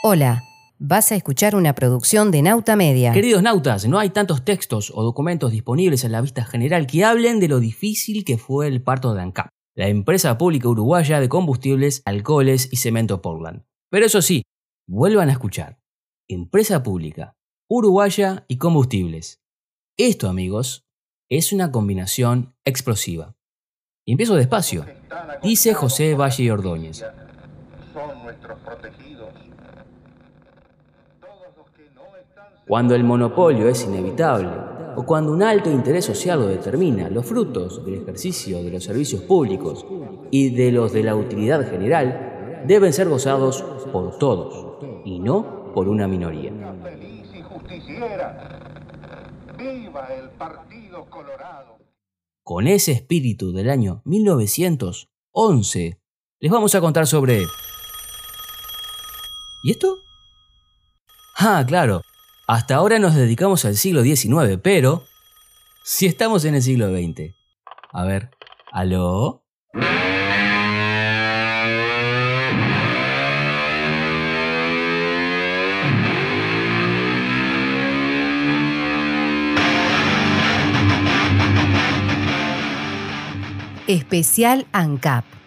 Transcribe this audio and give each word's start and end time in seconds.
Hola, 0.00 0.44
vas 0.78 1.10
a 1.10 1.16
escuchar 1.16 1.56
una 1.56 1.74
producción 1.74 2.30
de 2.30 2.40
Nauta 2.40 2.76
Media. 2.76 3.12
Queridos 3.12 3.42
nautas, 3.42 3.88
no 3.88 3.98
hay 3.98 4.10
tantos 4.10 4.44
textos 4.44 4.92
o 4.94 5.02
documentos 5.02 5.50
disponibles 5.50 6.04
en 6.04 6.12
la 6.12 6.20
vista 6.20 6.44
general 6.44 6.86
que 6.86 7.04
hablen 7.04 7.40
de 7.40 7.48
lo 7.48 7.58
difícil 7.58 8.24
que 8.24 8.38
fue 8.38 8.68
el 8.68 8.80
parto 8.80 9.12
de 9.12 9.22
ANCAP, 9.22 9.48
la 9.74 9.88
empresa 9.88 10.38
pública 10.38 10.68
uruguaya 10.68 11.18
de 11.18 11.28
combustibles, 11.28 12.02
alcoholes 12.04 12.68
y 12.70 12.76
cemento 12.76 13.20
Portland. 13.20 13.64
Pero 13.90 14.06
eso 14.06 14.22
sí, 14.22 14.44
vuelvan 14.86 15.30
a 15.30 15.32
escuchar. 15.32 15.80
Empresa 16.28 16.84
pública, 16.84 17.34
uruguaya 17.68 18.44
y 18.46 18.56
combustibles. 18.56 19.42
Esto, 19.96 20.28
amigos, 20.28 20.86
es 21.28 21.52
una 21.52 21.72
combinación 21.72 22.54
explosiva. 22.64 23.34
Y 24.06 24.12
empiezo 24.12 24.36
despacio, 24.36 24.86
dice 25.42 25.74
José 25.74 26.14
Valle 26.14 26.52
Ordóñez. 26.52 27.04
Son 27.92 28.22
nuestros 28.22 28.60
protegidos. 28.60 29.07
Cuando 32.68 32.94
el 32.94 33.02
monopolio 33.02 33.66
es 33.66 33.84
inevitable 33.86 34.50
o 34.94 35.02
cuando 35.06 35.32
un 35.32 35.42
alto 35.42 35.70
interés 35.70 36.04
social 36.04 36.40
lo 36.40 36.48
determina, 36.48 37.08
los 37.08 37.24
frutos 37.24 37.82
del 37.82 38.02
ejercicio 38.02 38.62
de 38.62 38.70
los 38.70 38.84
servicios 38.84 39.22
públicos 39.22 39.86
y 40.30 40.50
de 40.50 40.70
los 40.70 40.92
de 40.92 41.02
la 41.02 41.16
utilidad 41.16 41.66
general 41.66 42.62
deben 42.66 42.92
ser 42.92 43.08
gozados 43.08 43.62
por 43.90 44.18
todos 44.18 44.84
y 45.06 45.18
no 45.18 45.72
por 45.72 45.88
una 45.88 46.06
minoría. 46.06 46.52
Con 52.42 52.66
ese 52.66 52.92
espíritu 52.92 53.52
del 53.52 53.70
año 53.70 54.02
1911, 54.04 56.00
les 56.40 56.52
vamos 56.52 56.74
a 56.74 56.80
contar 56.82 57.06
sobre... 57.06 57.44
¿Y 59.64 59.70
esto? 59.70 59.96
Ah, 61.38 61.64
claro, 61.66 62.02
hasta 62.48 62.76
ahora 62.76 62.98
nos 62.98 63.14
dedicamos 63.14 63.66
al 63.66 63.76
siglo 63.76 64.02
XIX, 64.02 64.58
pero... 64.62 65.04
Si 65.84 66.06
estamos 66.06 66.46
en 66.46 66.54
el 66.54 66.62
siglo 66.62 66.88
XX. 66.88 67.34
A 67.92 68.04
ver, 68.04 68.30
¿aló? 68.72 69.44
Especial 83.86 84.66
ANCAP. 84.72 85.37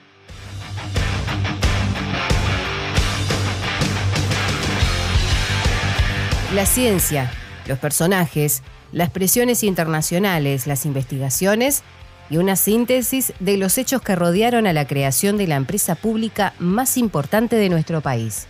La 6.53 6.65
ciencia, 6.65 7.31
los 7.65 7.79
personajes, 7.79 8.61
las 8.91 9.09
presiones 9.09 9.63
internacionales, 9.63 10.67
las 10.67 10.85
investigaciones 10.85 11.81
y 12.29 12.37
una 12.37 12.57
síntesis 12.57 13.31
de 13.39 13.55
los 13.55 13.77
hechos 13.77 14.01
que 14.01 14.17
rodearon 14.17 14.67
a 14.67 14.73
la 14.73 14.85
creación 14.85 15.37
de 15.37 15.47
la 15.47 15.55
empresa 15.55 15.95
pública 15.95 16.53
más 16.59 16.97
importante 16.97 17.55
de 17.55 17.69
nuestro 17.69 18.01
país. 18.01 18.47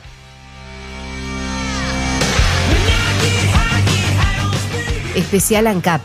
Especial 5.16 5.68
ANCAP, 5.68 6.02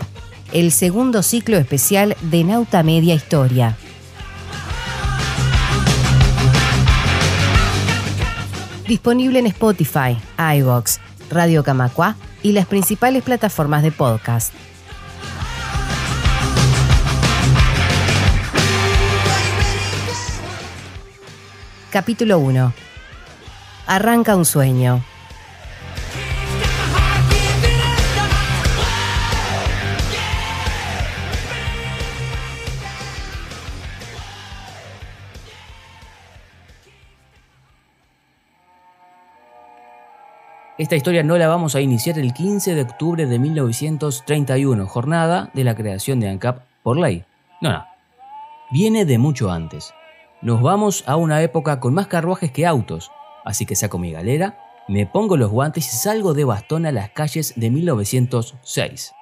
el 0.53 0.73
segundo 0.73 1.23
ciclo 1.23 1.57
especial 1.57 2.15
de 2.21 2.45
Nauta 2.45 2.83
Media 2.83 3.15
Historia. 3.15 3.75
Disponible 8.87 9.39
en 9.39 9.47
Spotify, 9.47 10.19
iVoox, 10.39 11.06
Radio 11.31 11.65
Camacua 11.65 12.17
y 12.43 12.53
las 12.53 12.67
principales 12.67 13.23
plataformas 13.23 13.83
de 13.83 13.93
podcast. 13.93 14.53
Capítulo 21.91 22.39
1. 22.39 22.73
Arranca 23.87 24.37
un 24.37 24.45
sueño. 24.45 25.03
Esta 40.79 40.95
historia 40.95 41.23
no 41.23 41.39
la 41.39 41.49
vamos 41.49 41.75
a 41.75 41.81
iniciar 41.81 42.19
el 42.19 42.35
15 42.35 42.75
de 42.75 42.83
octubre 42.83 43.25
de 43.25 43.39
1931, 43.39 44.87
jornada 44.87 45.49
de 45.55 45.65
la 45.65 45.75
creación 45.75 46.21
de 46.21 46.29
ANCAP 46.29 46.65
por 46.83 46.99
ley. 46.99 47.25
No, 47.63 47.73
no. 47.73 47.87
Viene 48.71 49.07
de 49.07 49.17
mucho 49.17 49.51
antes. 49.51 49.95
Nos 50.43 50.61
vamos 50.61 51.03
a 51.07 51.17
una 51.17 51.41
época 51.43 51.81
con 51.81 51.95
más 51.95 52.09
carruajes 52.09 52.53
que 52.53 52.67
autos, 52.67 53.11
así 53.47 53.65
que 53.65 53.75
saco 53.75 53.97
mi 53.97 54.13
galera, 54.13 54.59
me 54.87 55.07
pongo 55.07 55.39
los 55.39 55.51
guantes 55.51 55.87
y 55.95 55.97
salgo 55.97 56.35
de 56.35 56.45
bastón 56.45 56.85
a 56.85 56.93
las 56.93 57.09
calles 57.09 57.55
de 57.57 57.71
1906. 57.71 59.15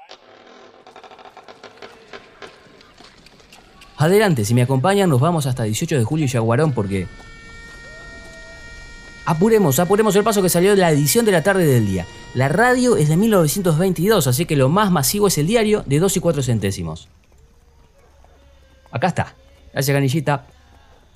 Adelante, 3.97 4.44
si 4.44 4.54
me 4.54 4.62
acompañan 4.62 5.09
nos 5.09 5.21
vamos 5.21 5.47
hasta 5.47 5.62
18 5.62 5.98
de 5.98 6.04
julio 6.04 6.25
y 6.25 6.28
Yaguarón 6.28 6.72
porque 6.72 7.06
Apuremos, 9.27 9.79
apuremos 9.79 10.15
el 10.17 10.25
paso 10.25 10.43
que 10.43 10.51
salió 10.51 10.73
de 10.73 10.77
la 10.77 10.91
edición 10.91 11.25
de 11.25 11.33
la 11.33 11.43
tarde 11.43 11.65
del 11.65 11.87
día. 11.87 12.07
La 12.35 12.49
radio 12.49 12.97
es 12.97 13.09
de 13.09 13.17
1922, 13.17 14.27
así 14.27 14.45
que 14.45 14.55
lo 14.55 14.69
más 14.69 14.91
masivo 14.91 15.29
es 15.29 15.39
el 15.39 15.47
diario 15.47 15.83
de 15.87 15.99
2 15.99 16.19
y 16.19 16.21
4 16.21 16.43
centésimos. 16.43 17.09
Acá 18.91 19.07
está. 19.07 19.34
Gracias, 19.73 19.95
Canillita. 19.95 20.47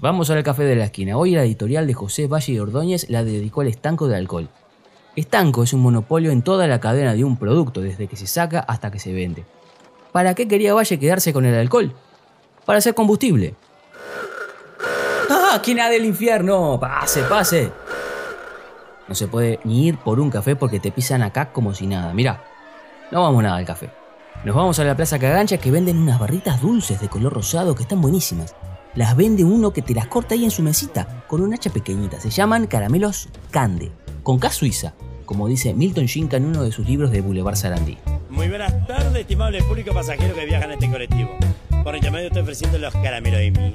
Vamos 0.01 0.31
al 0.31 0.43
café 0.43 0.65
de 0.65 0.77
la 0.77 0.85
esquina. 0.85 1.19
Hoy 1.19 1.33
la 1.33 1.45
editorial 1.45 1.87
de 1.87 1.93
José 1.93 2.29
Valle 2.29 2.53
y 2.53 2.59
Ordóñez 2.59 3.11
la 3.11 3.25
dedicó 3.25 3.61
al 3.61 3.69
estanco 3.69 4.09
de 4.09 4.17
alcohol. 4.17 4.49
Estanco 5.15 5.63
es 5.63 5.73
un 5.75 5.81
monopolio 5.81 6.31
en 6.31 6.43
toda 6.43 6.67
la 6.67 6.81
cadena 6.81 7.15
de 7.15 7.25
un 7.25 7.37
producto, 7.37 7.83
desde 7.83 8.07
que 8.07 8.17
se 8.17 8.27
saca 8.27 8.61
hasta 8.61 8.91
que 8.91 9.01
se 9.01 9.13
vende. 9.13 9.45
¿Para 10.13 10.35
qué 10.35 10.49
quería 10.49 10.73
Valle 10.73 10.99
quedarse 10.99 11.33
con 11.33 11.45
el 11.45 11.55
alcohol? 11.55 11.93
Para 12.65 12.79
hacer 12.79 12.95
combustible. 12.95 13.55
¡Ah! 15.29 15.61
¿Quién 15.63 15.81
ha 15.81 15.91
del 15.91 16.05
infierno? 16.05 16.79
Pase, 16.81 17.23
pase. 17.25 17.71
No 19.09 19.15
se 19.15 19.27
puede 19.27 19.59
ni 19.65 19.87
ir 19.87 19.97
por 19.99 20.21
un 20.21 20.31
café 20.31 20.55
porque 20.55 20.81
te 20.81 20.93
pisan 20.93 21.23
acá 21.23 21.53
como 21.53 21.75
si 21.75 21.87
nada. 21.87 22.13
Mirá, 22.13 22.45
no 23.11 23.23
vamos 23.23 23.43
nada 23.43 23.57
al 23.57 23.65
café. 23.65 23.91
Nos 24.45 24.55
vamos 24.55 24.79
a 24.79 24.85
la 24.85 24.95
Plaza 24.95 25.19
Cagancha 25.19 25.59
que 25.59 25.71
venden 25.71 25.99
unas 25.99 26.21
barritas 26.21 26.61
dulces 26.61 27.01
de 27.01 27.09
color 27.09 27.33
rosado 27.33 27.75
que 27.75 27.83
están 27.83 28.01
buenísimas. 28.01 28.55
Las 28.95 29.17
vende 29.17 29.45
uno 29.45 29.73
que 29.73 29.83
te 29.83 29.95
las 29.95 30.07
corta 30.07 30.35
ahí 30.35 30.45
en 30.45 30.51
su 30.51 30.63
mesita 30.63 31.25
con 31.27 31.41
un 31.41 31.55
hacha 31.55 31.71
pequeñita. 31.71 32.21
Se 32.21 32.31
llaman 32.31 32.67
caramelos 32.67 33.29
Cande, 33.51 33.91
con 34.23 34.39
K 34.39 34.51
suiza, 34.51 34.95
como 35.25 35.49
dice 35.49 35.75
Milton 35.75 36.07
Shinka 36.07 36.37
en 36.37 36.47
uno 36.47 36.63
de 36.63 36.73
sus 36.73 36.87
libros 36.87 37.11
de 37.11 37.21
Boulevard 37.21 37.57
Sarandí. 37.57 37.99
Muy 38.31 38.49
buenas 38.49 38.87
tardes, 38.87 39.15
estimable 39.15 39.63
público 39.63 39.93
pasajero 39.93 40.35
que 40.35 40.45
viaja 40.45 40.67
en 40.67 40.73
este 40.73 40.91
colectivo. 40.91 41.31
Por 41.83 41.97
el 41.97 42.05
estoy 42.05 42.43
ofreciendo 42.43 42.79
los 42.79 42.93
caramelos 42.95 43.41
de 43.41 43.51
miel. 43.51 43.75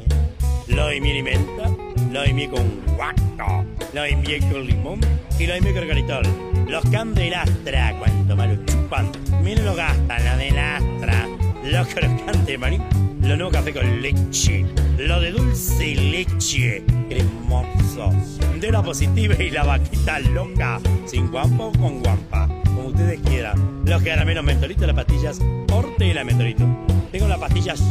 Lo 0.68 0.88
de 0.88 1.02
miel 1.02 1.18
y 1.18 1.24
menta, 1.24 1.70
lo 2.14 2.22
de 2.22 2.32
miel 2.32 2.50
con 2.52 2.82
guaco, 2.96 3.66
de 3.92 4.16
miel 4.16 4.40
con 4.52 4.68
limón 4.68 5.00
y 5.40 5.48
de 5.48 5.60
miel 5.62 5.74
con 5.74 5.88
caritol. 5.88 6.24
Los 6.70 6.86
candelastra, 6.92 7.98
cuanto 7.98 8.36
más 8.36 8.50
lo 8.50 8.66
chupan, 8.66 9.12
miren 9.42 9.66
lo 9.66 9.74
gastan, 9.74 10.24
la 10.24 10.38
de 10.38 10.52
lastra, 10.52 11.28
los 11.64 11.88
crocantes 11.88 12.60
maní, 12.60 12.78
lo 13.24 13.36
nuevo 13.36 13.50
café 13.50 13.74
con 13.74 14.02
leche, 14.04 14.64
lo 15.00 15.20
de 15.20 15.32
dulce 15.32 15.88
y 15.88 15.96
leche, 15.96 16.84
cremoso, 17.10 18.12
de 18.60 18.72
la 18.72 18.84
positiva 18.84 19.34
y 19.42 19.50
la 19.50 19.64
vaquita 19.64 20.20
loca, 20.20 20.80
sin 21.08 21.32
guampa 21.32 21.66
o 21.66 21.72
con 21.72 22.04
guampa, 22.04 22.48
como 22.64 22.90
ustedes 22.90 23.22
quieran. 23.22 23.82
Los 23.86 24.04
caramelos 24.04 24.44
mentolitos, 24.44 24.86
las 24.86 24.96
pastillas 24.96 25.40
Orte 25.72 26.06
y 26.06 26.14
la 26.14 26.24
mentolito. 26.24 26.68
Tengo 27.12 27.28
las 27.28 27.40
pastillas 27.40 27.82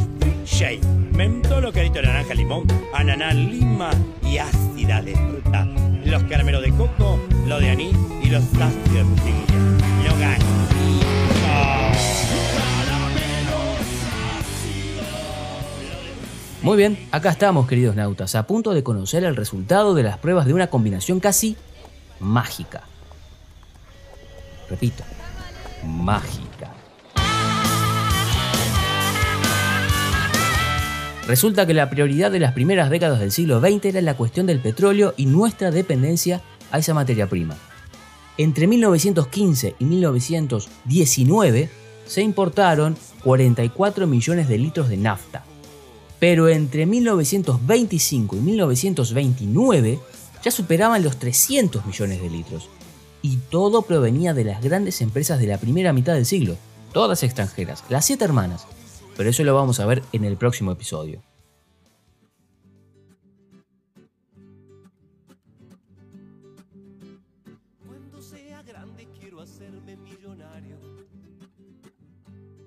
Shake, 0.44 0.84
mentolo, 1.12 1.72
carito 1.72 1.94
de 1.94 2.02
naranja, 2.02 2.34
limón, 2.34 2.66
ananá, 2.94 3.32
lima 3.32 3.90
y 4.22 4.38
ácida 4.38 5.00
de 5.02 5.14
fruta. 5.14 5.66
Los 6.04 6.22
caramelos 6.24 6.62
de 6.62 6.70
coco, 6.70 7.20
lo 7.46 7.60
de 7.60 7.70
anís 7.70 7.96
y 8.22 8.30
los 8.30 8.42
ácidos 8.42 8.92
de 8.92 9.04
frutilla. 9.04 9.46
Lo. 10.04 10.42
Muy 16.62 16.76
bien, 16.76 17.08
acá 17.10 17.30
estamos, 17.30 17.66
queridos 17.66 17.96
nautas, 17.96 18.36
a 18.36 18.46
punto 18.46 18.72
de 18.72 18.84
conocer 18.84 19.24
el 19.24 19.34
resultado 19.34 19.94
de 19.94 20.04
las 20.04 20.18
pruebas 20.18 20.46
de 20.46 20.54
una 20.54 20.68
combinación 20.68 21.18
casi 21.18 21.56
mágica. 22.20 22.82
Repito, 24.70 25.02
mágica. 25.84 26.41
Resulta 31.26 31.66
que 31.66 31.74
la 31.74 31.88
prioridad 31.88 32.32
de 32.32 32.40
las 32.40 32.52
primeras 32.52 32.90
décadas 32.90 33.20
del 33.20 33.30
siglo 33.30 33.60
XX 33.60 33.84
era 33.86 34.00
la 34.00 34.16
cuestión 34.16 34.46
del 34.46 34.58
petróleo 34.58 35.14
y 35.16 35.26
nuestra 35.26 35.70
dependencia 35.70 36.42
a 36.72 36.78
esa 36.78 36.94
materia 36.94 37.28
prima. 37.28 37.56
Entre 38.38 38.66
1915 38.66 39.76
y 39.78 39.84
1919 39.84 41.70
se 42.06 42.22
importaron 42.22 42.96
44 43.22 44.06
millones 44.08 44.48
de 44.48 44.58
litros 44.58 44.88
de 44.88 44.96
nafta. 44.96 45.44
Pero 46.18 46.48
entre 46.48 46.86
1925 46.86 48.36
y 48.36 48.40
1929 48.40 50.00
ya 50.42 50.50
superaban 50.50 51.04
los 51.04 51.18
300 51.18 51.86
millones 51.86 52.20
de 52.20 52.30
litros. 52.30 52.68
Y 53.22 53.36
todo 53.48 53.82
provenía 53.82 54.34
de 54.34 54.44
las 54.44 54.60
grandes 54.60 55.00
empresas 55.00 55.38
de 55.38 55.46
la 55.46 55.58
primera 55.58 55.92
mitad 55.92 56.14
del 56.14 56.26
siglo, 56.26 56.56
todas 56.92 57.22
extranjeras, 57.22 57.84
las 57.88 58.04
siete 58.04 58.24
hermanas. 58.24 58.66
Pero 59.16 59.30
eso 59.30 59.44
lo 59.44 59.54
vamos 59.54 59.80
a 59.80 59.86
ver 59.86 60.02
en 60.12 60.24
el 60.24 60.36
próximo 60.36 60.72
episodio. 60.72 61.22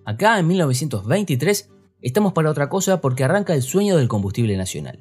Acá 0.05 0.37
en 0.37 0.47
1923 0.47 1.69
estamos 2.01 2.33
para 2.33 2.51
otra 2.51 2.69
cosa 2.69 3.01
porque 3.01 3.23
arranca 3.23 3.55
el 3.55 3.63
sueño 3.63 3.97
del 3.97 4.07
combustible 4.07 4.55
nacional. 4.55 4.99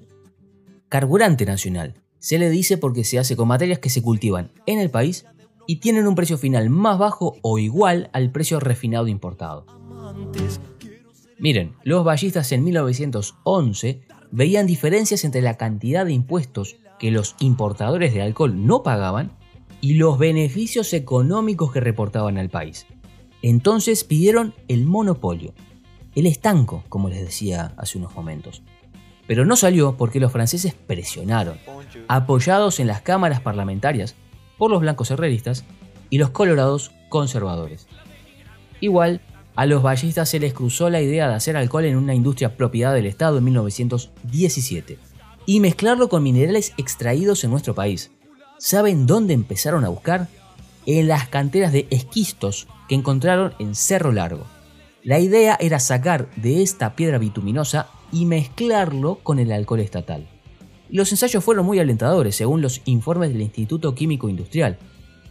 Carburante 0.88 1.44
nacional. 1.44 1.94
Se 2.18 2.38
le 2.38 2.48
dice 2.48 2.78
porque 2.78 3.04
se 3.04 3.18
hace 3.18 3.36
con 3.36 3.48
materias 3.48 3.80
que 3.80 3.90
se 3.90 4.00
cultivan 4.00 4.50
en 4.64 4.78
el 4.78 4.90
país 4.90 5.26
y 5.66 5.76
tienen 5.80 6.06
un 6.06 6.14
precio 6.14 6.38
final 6.38 6.70
más 6.70 6.98
bajo 6.98 7.36
o 7.42 7.58
igual 7.58 8.08
al 8.14 8.32
precio 8.32 8.60
refinado 8.60 9.06
importado. 9.08 9.66
Miren, 11.38 11.74
los 11.82 12.04
ballistas 12.04 12.52
en 12.52 12.64
1911 12.64 14.02
veían 14.30 14.66
diferencias 14.66 15.24
entre 15.24 15.42
la 15.42 15.56
cantidad 15.56 16.06
de 16.06 16.12
impuestos 16.12 16.76
que 16.98 17.10
los 17.10 17.36
importadores 17.40 18.14
de 18.14 18.22
alcohol 18.22 18.66
no 18.66 18.82
pagaban 18.82 19.32
y 19.80 19.94
los 19.94 20.18
beneficios 20.18 20.92
económicos 20.92 21.72
que 21.72 21.80
reportaban 21.80 22.38
al 22.38 22.50
país. 22.50 22.86
Entonces 23.42 24.04
pidieron 24.04 24.54
el 24.68 24.86
monopolio, 24.86 25.52
el 26.14 26.26
estanco, 26.26 26.84
como 26.88 27.08
les 27.08 27.20
decía 27.20 27.74
hace 27.76 27.98
unos 27.98 28.14
momentos. 28.14 28.62
Pero 29.26 29.44
no 29.44 29.56
salió 29.56 29.96
porque 29.96 30.20
los 30.20 30.32
franceses 30.32 30.74
presionaron, 30.74 31.58
apoyados 32.08 32.80
en 32.80 32.86
las 32.86 33.02
cámaras 33.02 33.40
parlamentarias 33.40 34.14
por 34.56 34.70
los 34.70 34.80
blancos 34.80 35.10
herreristas 35.10 35.64
y 36.10 36.18
los 36.18 36.30
colorados 36.30 36.92
conservadores. 37.08 37.86
Igual, 38.80 39.20
a 39.56 39.66
los 39.66 39.82
ballistas 39.82 40.28
se 40.28 40.40
les 40.40 40.52
cruzó 40.52 40.90
la 40.90 41.00
idea 41.00 41.28
de 41.28 41.34
hacer 41.34 41.56
alcohol 41.56 41.84
en 41.84 41.96
una 41.96 42.14
industria 42.14 42.56
propiedad 42.56 42.92
del 42.92 43.06
Estado 43.06 43.38
en 43.38 43.44
1917 43.44 44.98
y 45.46 45.60
mezclarlo 45.60 46.08
con 46.08 46.22
minerales 46.22 46.72
extraídos 46.76 47.44
en 47.44 47.50
nuestro 47.50 47.74
país. 47.74 48.10
¿Saben 48.58 49.06
dónde 49.06 49.34
empezaron 49.34 49.84
a 49.84 49.88
buscar? 49.88 50.28
En 50.86 51.06
las 51.06 51.28
canteras 51.28 51.72
de 51.72 51.86
esquistos 51.90 52.66
que 52.88 52.94
encontraron 52.94 53.54
en 53.58 53.74
Cerro 53.74 54.12
Largo. 54.12 54.44
La 55.02 55.20
idea 55.20 55.56
era 55.60 55.78
sacar 55.78 56.28
de 56.36 56.62
esta 56.62 56.96
piedra 56.96 57.18
bituminosa 57.18 57.88
y 58.10 58.26
mezclarlo 58.26 59.20
con 59.22 59.38
el 59.38 59.52
alcohol 59.52 59.80
estatal. 59.80 60.26
Los 60.90 61.10
ensayos 61.12 61.44
fueron 61.44 61.66
muy 61.66 61.78
alentadores 61.78 62.36
según 62.36 62.60
los 62.60 62.80
informes 62.86 63.30
del 63.30 63.42
Instituto 63.42 63.94
Químico 63.94 64.28
Industrial, 64.28 64.78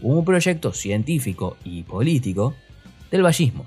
un 0.02 0.24
proyecto 0.26 0.74
científico 0.74 1.58
y 1.64 1.84
político 1.84 2.54
del 3.12 3.24
vallismo. 3.24 3.66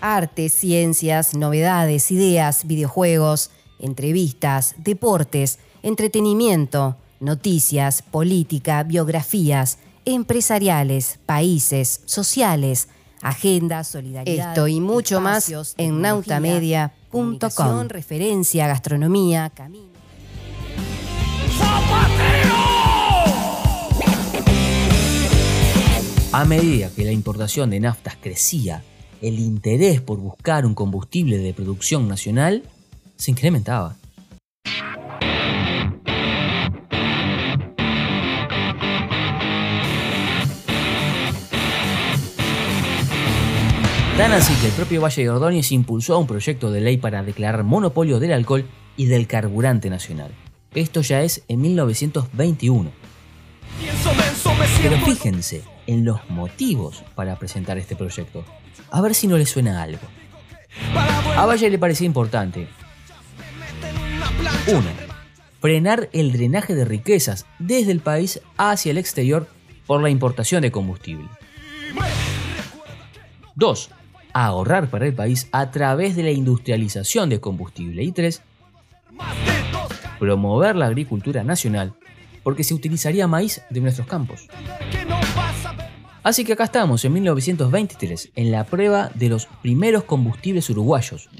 Arte, 0.00 0.48
ciencias, 0.48 1.34
novedades, 1.34 2.10
ideas, 2.10 2.66
videojuegos, 2.66 3.50
entrevistas, 3.78 4.74
deportes, 4.78 5.58
entretenimiento, 5.82 6.96
noticias, 7.20 8.02
política, 8.02 8.82
biografías, 8.82 9.78
empresariales, 10.04 11.18
países, 11.26 12.02
sociales, 12.04 12.88
agenda, 13.22 13.84
solidaridad. 13.84 14.50
Esto 14.50 14.68
y 14.68 14.80
mucho 14.80 15.20
más 15.20 15.52
en 15.76 16.00
nautamedia.com. 16.00 17.88
Referencia, 17.88 18.66
gastronomía, 18.66 19.50
camino. 19.50 19.88
A 26.30 26.44
medida 26.44 26.90
que 26.94 27.04
la 27.04 27.12
importación 27.12 27.70
de 27.70 27.80
naftas 27.80 28.16
crecía, 28.20 28.84
el 29.22 29.38
interés 29.38 30.00
por 30.00 30.18
buscar 30.18 30.66
un 30.66 30.74
combustible 30.74 31.38
de 31.38 31.52
producción 31.52 32.08
nacional 32.08 32.62
se 33.16 33.30
incrementaba. 33.30 33.96
Tan 44.16 44.32
así 44.32 44.52
que 44.60 44.66
el 44.66 44.72
propio 44.72 45.00
Valle 45.00 45.22
de 45.22 45.30
Ordóñez 45.30 45.70
impulsó 45.70 46.18
un 46.18 46.26
proyecto 46.26 46.72
de 46.72 46.80
ley 46.80 46.96
para 46.96 47.22
declarar 47.22 47.62
monopolio 47.62 48.18
del 48.18 48.32
alcohol 48.32 48.68
y 48.96 49.06
del 49.06 49.28
carburante 49.28 49.90
nacional. 49.90 50.32
Esto 50.74 51.02
ya 51.02 51.22
es 51.22 51.44
en 51.46 51.60
1921. 51.60 52.90
Pero 54.82 54.98
fíjense 54.98 55.77
en 55.88 56.04
los 56.04 56.20
motivos 56.30 57.02
para 57.16 57.36
presentar 57.36 57.78
este 57.78 57.96
proyecto. 57.96 58.44
A 58.92 59.00
ver 59.00 59.16
si 59.16 59.26
no 59.26 59.36
le 59.36 59.46
suena 59.46 59.82
algo. 59.82 60.02
A 61.36 61.44
Valle 61.44 61.68
le 61.68 61.78
parecía 61.78 62.06
importante. 62.06 62.68
1. 64.68 64.82
Frenar 65.60 66.08
el 66.12 66.30
drenaje 66.30 66.76
de 66.76 66.84
riquezas 66.84 67.46
desde 67.58 67.90
el 67.90 67.98
país 67.98 68.40
hacia 68.56 68.92
el 68.92 68.98
exterior 68.98 69.48
por 69.86 70.00
la 70.00 70.10
importación 70.10 70.62
de 70.62 70.70
combustible. 70.70 71.26
2 73.56 73.90
ahorrar 74.32 74.88
para 74.88 75.06
el 75.06 75.14
país 75.14 75.48
a 75.52 75.70
través 75.70 76.14
de 76.14 76.22
la 76.22 76.30
industrialización 76.30 77.28
de 77.28 77.40
combustible. 77.40 78.02
Y 78.02 78.12
tres, 78.12 78.42
promover 80.18 80.76
la 80.76 80.86
agricultura 80.86 81.42
nacional 81.42 81.94
porque 82.42 82.64
se 82.64 82.74
utilizaría 82.74 83.26
maíz 83.26 83.62
de 83.68 83.80
nuestros 83.80 84.06
campos. 84.06 84.48
Así 86.28 86.44
que 86.44 86.52
acá 86.52 86.64
estamos 86.64 87.02
en 87.06 87.14
1923, 87.14 88.32
en 88.34 88.52
la 88.52 88.64
prueba 88.64 89.10
de 89.14 89.30
los 89.30 89.46
primeros 89.46 90.04
combustibles 90.04 90.68
uruguayos. 90.68 91.30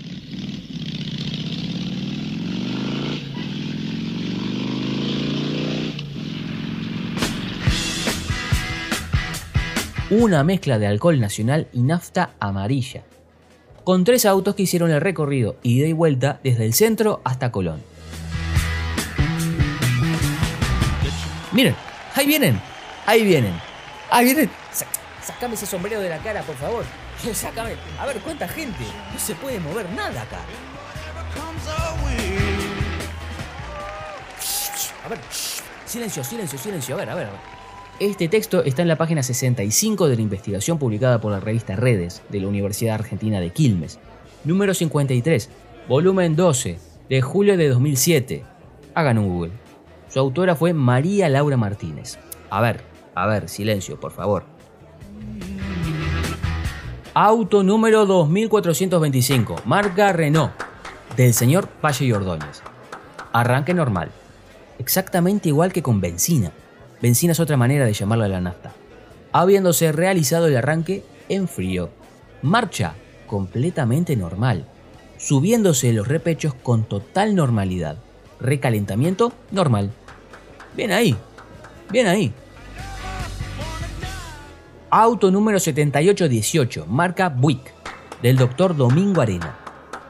una 10.08 10.42
mezcla 10.42 10.78
de 10.78 10.86
alcohol 10.86 11.20
nacional 11.20 11.68
y 11.74 11.82
nafta 11.82 12.30
amarilla, 12.40 13.04
con 13.84 14.04
tres 14.04 14.24
autos 14.24 14.54
que 14.54 14.62
hicieron 14.62 14.90
el 14.90 15.02
recorrido 15.02 15.56
ida 15.62 15.86
y 15.86 15.92
vuelta 15.92 16.40
desde 16.42 16.64
el 16.64 16.72
centro 16.72 17.20
hasta 17.24 17.52
Colón. 17.52 17.82
Miren, 21.52 21.74
ahí 22.14 22.26
vienen, 22.26 22.58
ahí 23.04 23.22
vienen, 23.22 23.52
ahí 24.10 24.24
vienen. 24.24 24.50
Sácame 25.28 25.56
ese 25.56 25.66
sombrero 25.66 26.00
de 26.00 26.08
la 26.08 26.16
cara, 26.20 26.42
por 26.42 26.56
favor. 26.56 26.84
Sácame. 27.34 27.72
A 28.00 28.06
ver, 28.06 28.18
¿cuánta 28.20 28.48
gente? 28.48 28.82
No 29.12 29.18
se 29.18 29.34
puede 29.34 29.60
mover 29.60 29.86
nada 29.90 30.22
acá. 30.22 30.38
A 35.04 35.08
ver, 35.10 35.18
silencio, 35.84 36.24
silencio, 36.24 36.58
silencio. 36.58 36.94
A 36.94 36.98
ver, 36.98 37.10
a 37.10 37.14
ver. 37.14 37.28
Este 38.00 38.28
texto 38.28 38.64
está 38.64 38.80
en 38.80 38.88
la 38.88 38.96
página 38.96 39.22
65 39.22 40.08
de 40.08 40.16
la 40.16 40.22
investigación 40.22 40.78
publicada 40.78 41.20
por 41.20 41.30
la 41.30 41.40
revista 41.40 41.76
Redes 41.76 42.22
de 42.30 42.40
la 42.40 42.48
Universidad 42.48 42.94
Argentina 42.94 43.38
de 43.38 43.50
Quilmes, 43.50 43.98
número 44.44 44.72
53, 44.72 45.50
volumen 45.88 46.36
12, 46.36 46.78
de 47.10 47.20
julio 47.20 47.58
de 47.58 47.68
2007. 47.68 48.44
Hagan 48.94 49.18
un 49.18 49.28
Google. 49.28 49.52
Su 50.08 50.20
autora 50.20 50.56
fue 50.56 50.72
María 50.72 51.28
Laura 51.28 51.58
Martínez. 51.58 52.18
A 52.48 52.62
ver, 52.62 52.80
a 53.14 53.26
ver, 53.26 53.50
silencio, 53.50 54.00
por 54.00 54.12
favor. 54.12 54.57
Auto 57.20 57.64
número 57.64 58.06
2425, 58.06 59.62
marca 59.64 60.12
Renault, 60.12 60.52
del 61.16 61.34
señor 61.34 61.68
Valle 61.84 62.04
y 62.04 62.12
Ordóñez. 62.12 62.62
Arranque 63.32 63.74
normal, 63.74 64.12
exactamente 64.78 65.48
igual 65.48 65.72
que 65.72 65.82
con 65.82 66.00
benzina. 66.00 66.52
Benzina 67.02 67.32
es 67.32 67.40
otra 67.40 67.56
manera 67.56 67.86
de 67.86 67.92
llamarla 67.92 68.28
la 68.28 68.40
nafta. 68.40 68.70
Habiéndose 69.32 69.90
realizado 69.90 70.46
el 70.46 70.56
arranque 70.56 71.02
en 71.28 71.48
frío. 71.48 71.90
Marcha 72.42 72.94
completamente 73.26 74.14
normal. 74.14 74.66
Subiéndose 75.16 75.92
los 75.92 76.06
repechos 76.06 76.54
con 76.54 76.84
total 76.84 77.34
normalidad. 77.34 77.96
Recalentamiento 78.38 79.32
normal. 79.50 79.90
Bien 80.76 80.92
ahí. 80.92 81.16
Bien 81.90 82.06
ahí. 82.06 82.32
Auto 84.90 85.30
número 85.30 85.60
7818, 85.60 86.86
marca 86.86 87.28
Buick, 87.28 87.74
del 88.22 88.38
doctor 88.38 88.74
Domingo 88.74 89.20
Arena. 89.20 89.54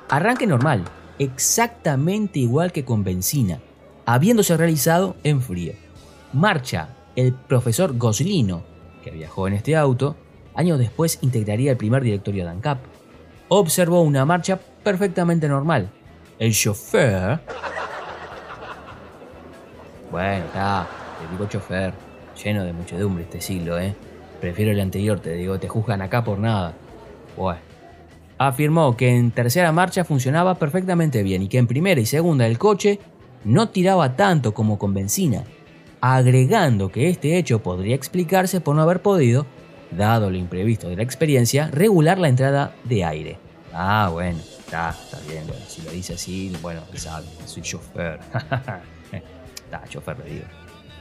Arranque 0.08 0.46
normal, 0.46 0.84
exactamente 1.18 2.38
igual 2.38 2.70
que 2.70 2.84
con 2.84 3.02
benzina, 3.02 3.58
habiéndose 4.06 4.56
realizado 4.56 5.16
en 5.24 5.42
frío. 5.42 5.72
Marcha 6.32 6.90
el 7.16 7.34
profesor 7.34 7.98
Goslino, 7.98 8.62
que 9.02 9.10
viajó 9.10 9.48
en 9.48 9.54
este 9.54 9.74
auto, 9.74 10.14
años 10.54 10.78
después 10.78 11.18
integraría 11.22 11.72
el 11.72 11.76
primer 11.76 12.04
directorio 12.04 12.44
de 12.44 12.50
ANCAP. 12.50 12.78
Observó 13.48 14.02
una 14.02 14.24
marcha 14.24 14.60
perfectamente 14.84 15.48
normal. 15.48 15.90
El 16.38 16.54
chofer... 16.54 17.40
Bueno, 20.12 20.44
está, 20.44 20.86
te 21.20 21.32
digo 21.32 21.50
chofer, 21.50 21.92
lleno 22.42 22.62
de 22.62 22.72
muchedumbre 22.72 23.24
este 23.24 23.40
siglo, 23.40 23.76
¿eh? 23.76 23.96
Prefiero 24.40 24.70
el 24.70 24.80
anterior, 24.80 25.20
te 25.20 25.34
digo, 25.34 25.58
te 25.58 25.68
juzgan 25.68 26.02
acá 26.02 26.22
por 26.24 26.38
nada. 26.38 26.74
Bueno. 27.36 27.60
Afirmó 28.38 28.96
que 28.96 29.16
en 29.16 29.32
tercera 29.32 29.72
marcha 29.72 30.04
funcionaba 30.04 30.54
perfectamente 30.54 31.24
bien 31.24 31.42
y 31.42 31.48
que 31.48 31.58
en 31.58 31.66
primera 31.66 32.00
y 32.00 32.06
segunda 32.06 32.46
el 32.46 32.56
coche 32.56 33.00
no 33.44 33.68
tiraba 33.70 34.14
tanto 34.14 34.54
como 34.54 34.78
con 34.78 34.94
benzina, 34.94 35.42
agregando 36.00 36.90
que 36.90 37.08
este 37.08 37.36
hecho 37.36 37.60
podría 37.62 37.96
explicarse 37.96 38.60
por 38.60 38.76
no 38.76 38.82
haber 38.82 39.02
podido, 39.02 39.46
dado 39.90 40.30
lo 40.30 40.36
imprevisto 40.36 40.88
de 40.88 40.96
la 40.96 41.02
experiencia, 41.02 41.68
regular 41.72 42.18
la 42.18 42.28
entrada 42.28 42.76
de 42.84 43.04
aire. 43.04 43.38
Ah, 43.72 44.08
bueno, 44.12 44.38
está, 44.38 44.90
está 44.90 45.18
bien, 45.28 45.44
bueno, 45.46 45.64
si 45.66 45.82
lo 45.82 45.90
dice 45.90 46.14
así, 46.14 46.52
bueno, 46.62 46.82
sabe, 46.94 47.26
soy 47.44 47.62
chofer. 47.62 48.20
está, 49.64 49.82
chofer 49.88 50.18
le 50.20 50.30
digo, 50.30 50.44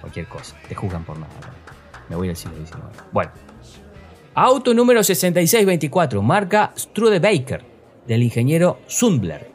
cualquier 0.01 0.27
cosa, 0.27 0.55
te 0.67 0.73
juzgan 0.73 1.03
por 1.03 1.19
nada. 1.19 1.33
Me 2.09 2.15
voy 2.15 2.29
al 2.29 2.35
siglo. 2.35 2.57
Bueno. 3.11 3.31
Auto 4.35 4.73
número 4.73 5.03
6624, 5.03 6.21
marca 6.21 6.71
Strudebaker, 6.77 7.63
del 8.05 8.21
ingeniero 8.21 8.79
Sundler. 8.85 9.49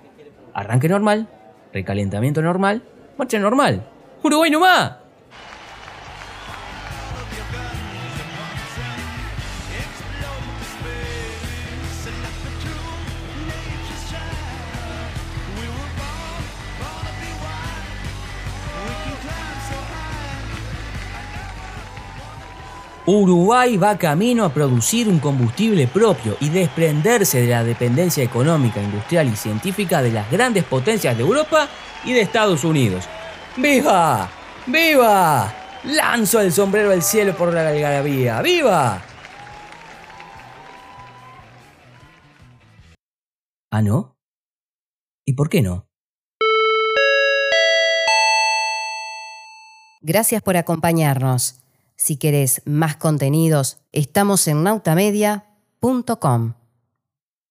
Arranque 0.55 0.89
normal, 0.89 1.29
recalentamiento 1.73 2.43
normal, 2.43 2.83
marcha 3.17 3.39
normal. 3.39 3.89
¡Uruguay 4.25 4.51
nomás! 4.51 5.02
Uruguay 23.19 23.77
va 23.77 23.99
camino 23.99 24.45
a 24.45 24.53
producir 24.53 25.09
un 25.09 25.19
combustible 25.19 25.87
propio 25.87 26.37
y 26.41 26.49
desprenderse 26.49 27.41
de 27.41 27.49
la 27.49 27.63
dependencia 27.63 28.25
económica, 28.25 28.83
industrial 28.83 29.29
y 29.29 29.37
científica 29.37 30.03
de 30.03 30.13
las 30.13 30.31
grandes 30.31 30.65
potencias 30.65 31.17
de 31.17 31.23
Europa 31.23 31.69
y 32.05 32.13
de 32.13 32.23
Estados 32.23 32.65
Unidos. 32.65 33.05
¡Viva! 33.57 34.31
¡Viva! 34.67 35.55
Lanzo 35.85 36.41
el 36.41 36.53
sombrero 36.53 36.91
al 36.93 37.03
cielo 37.03 37.37
por 37.37 37.53
la 37.53 37.69
algarabía. 37.69 38.41
¡Viva! 38.41 39.03
¿Ah, 43.71 43.83
no? 43.83 44.17
¿Y 45.27 45.35
por 45.35 45.49
qué 45.49 45.63
no? 45.63 45.89
Gracias 50.03 50.43
por 50.43 50.57
acompañarnos. 50.57 51.62
Si 52.05 52.17
querés 52.17 52.63
más 52.65 52.97
contenidos, 52.97 53.79
estamos 53.93 54.49
en 54.49 54.65
nautamedia.com. 54.65 56.55